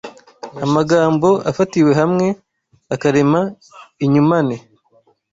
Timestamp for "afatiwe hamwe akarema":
1.49-3.41